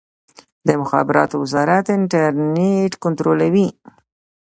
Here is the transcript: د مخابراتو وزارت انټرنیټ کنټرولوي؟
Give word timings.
د 0.67 0.69
مخابراتو 0.81 1.35
وزارت 1.43 1.85
انټرنیټ 1.97 2.91
کنټرولوي؟ 3.03 3.67